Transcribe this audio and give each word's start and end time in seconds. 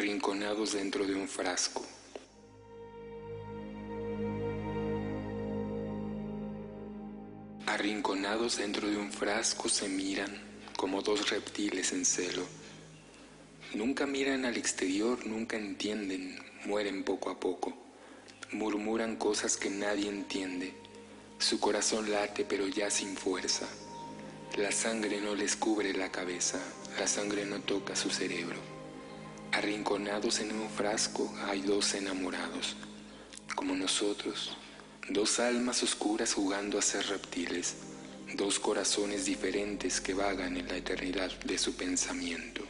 arrinconados 0.00 0.72
dentro 0.72 1.06
de 1.06 1.14
un 1.14 1.28
frasco. 1.28 1.84
Arrinconados 7.66 8.56
dentro 8.56 8.88
de 8.88 8.96
un 8.96 9.12
frasco 9.12 9.68
se 9.68 9.90
miran 9.90 10.40
como 10.74 11.02
dos 11.02 11.28
reptiles 11.28 11.92
en 11.92 12.06
celo. 12.06 12.46
Nunca 13.74 14.06
miran 14.06 14.46
al 14.46 14.56
exterior, 14.56 15.26
nunca 15.26 15.58
entienden, 15.58 16.38
mueren 16.64 17.04
poco 17.04 17.28
a 17.28 17.38
poco. 17.38 17.76
Murmuran 18.52 19.16
cosas 19.16 19.58
que 19.58 19.68
nadie 19.68 20.08
entiende. 20.08 20.72
Su 21.36 21.60
corazón 21.60 22.10
late 22.10 22.46
pero 22.46 22.66
ya 22.68 22.90
sin 22.90 23.18
fuerza. 23.18 23.68
La 24.56 24.72
sangre 24.72 25.20
no 25.20 25.34
les 25.34 25.56
cubre 25.56 25.92
la 25.92 26.10
cabeza, 26.10 26.58
la 26.98 27.06
sangre 27.06 27.44
no 27.44 27.60
toca 27.60 27.94
su 27.94 28.08
cerebro. 28.08 28.69
Arrinconados 29.52 30.40
en 30.40 30.52
un 30.52 30.70
frasco 30.70 31.32
hay 31.46 31.60
dos 31.62 31.94
enamorados, 31.94 32.76
como 33.56 33.74
nosotros, 33.74 34.56
dos 35.08 35.40
almas 35.40 35.82
oscuras 35.82 36.34
jugando 36.34 36.78
a 36.78 36.82
ser 36.82 37.06
reptiles, 37.08 37.76
dos 38.34 38.60
corazones 38.60 39.24
diferentes 39.24 40.00
que 40.00 40.14
vagan 40.14 40.56
en 40.56 40.68
la 40.68 40.76
eternidad 40.76 41.32
de 41.40 41.58
su 41.58 41.74
pensamiento. 41.74 42.62